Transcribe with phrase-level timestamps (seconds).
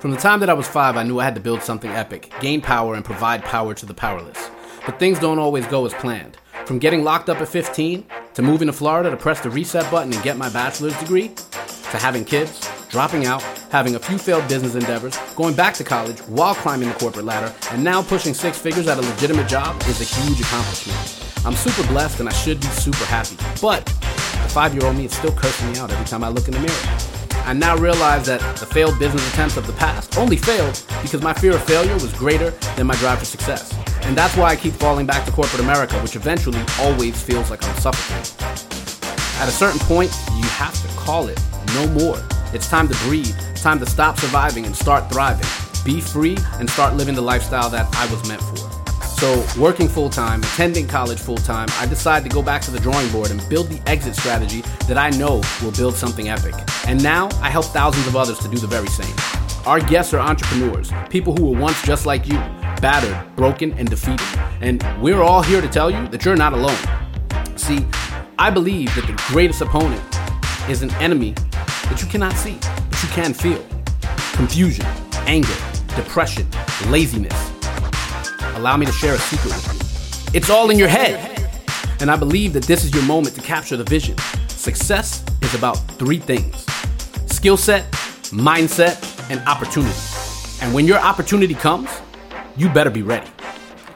[0.00, 2.32] From the time that I was five, I knew I had to build something epic,
[2.40, 4.48] gain power, and provide power to the powerless.
[4.86, 6.36] But things don't always go as planned.
[6.66, 10.12] From getting locked up at 15, to moving to Florida to press the reset button
[10.12, 11.30] and get my bachelor's degree,
[11.90, 13.42] to having kids, dropping out,
[13.72, 17.52] having a few failed business endeavors, going back to college while climbing the corporate ladder,
[17.72, 21.44] and now pushing six figures at a legitimate job is a huge accomplishment.
[21.44, 23.36] I'm super blessed and I should be super happy.
[23.60, 26.46] But the five year old me is still cursing me out every time I look
[26.46, 27.17] in the mirror.
[27.46, 31.32] I now realize that the failed business attempts of the past only failed because my
[31.32, 33.76] fear of failure was greater than my drive for success.
[34.02, 37.64] And that's why I keep falling back to corporate America, which eventually always feels like
[37.64, 38.46] I'm suffocating.
[39.40, 41.40] At a certain point, you have to call it
[41.74, 42.22] no more.
[42.52, 45.46] It's time to breathe, it's time to stop surviving and start thriving.
[45.84, 48.67] Be free and start living the lifestyle that I was meant for.
[49.18, 52.78] So, working full time, attending college full time, I decided to go back to the
[52.78, 56.54] drawing board and build the exit strategy that I know will build something epic.
[56.86, 59.12] And now I help thousands of others to do the very same.
[59.66, 62.36] Our guests are entrepreneurs, people who were once just like you,
[62.80, 64.24] battered, broken, and defeated.
[64.60, 66.78] And we're all here to tell you that you're not alone.
[67.56, 67.84] See,
[68.38, 70.00] I believe that the greatest opponent
[70.70, 71.32] is an enemy
[71.90, 72.56] that you cannot see,
[72.88, 73.66] but you can feel.
[74.34, 74.86] Confusion,
[75.26, 75.56] anger,
[75.96, 76.46] depression,
[76.86, 77.57] laziness
[78.58, 80.36] allow me to share a secret with you.
[80.38, 81.36] It's all in your head.
[82.00, 84.16] And I believe that this is your moment to capture the vision.
[84.48, 86.66] Success is about three things
[87.26, 87.90] skill set,
[88.32, 89.96] mindset, and opportunity.
[90.60, 91.88] And when your opportunity comes,
[92.56, 93.28] you better be ready.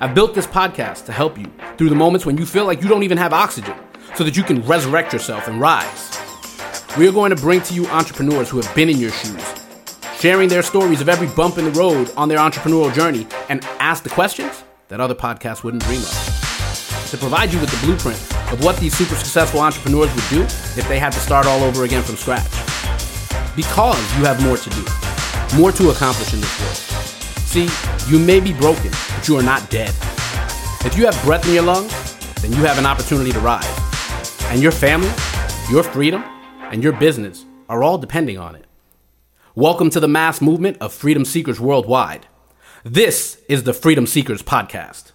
[0.00, 2.88] I've built this podcast to help you through the moments when you feel like you
[2.88, 3.76] don't even have oxygen
[4.14, 6.18] so that you can resurrect yourself and rise.
[6.96, 9.57] We are going to bring to you entrepreneurs who have been in your shoes
[10.18, 14.02] sharing their stories of every bump in the road on their entrepreneurial journey, and ask
[14.02, 17.10] the questions that other podcasts wouldn't dream of.
[17.10, 18.18] To provide you with the blueprint
[18.52, 21.84] of what these super successful entrepreneurs would do if they had to start all over
[21.84, 22.50] again from scratch.
[23.54, 24.84] Because you have more to do,
[25.56, 26.76] more to accomplish in this world.
[27.46, 27.68] See,
[28.10, 29.94] you may be broken, but you are not dead.
[30.84, 31.92] If you have breath in your lungs,
[32.42, 33.66] then you have an opportunity to rise.
[34.46, 35.10] And your family,
[35.70, 36.24] your freedom,
[36.70, 38.67] and your business are all depending on it.
[39.58, 42.28] Welcome to the mass movement of freedom seekers worldwide.
[42.84, 45.10] This is the Freedom Seekers Podcast.